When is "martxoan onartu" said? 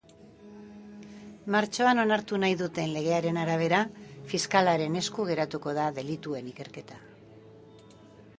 1.55-2.39